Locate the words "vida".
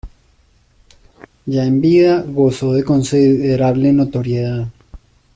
1.79-2.23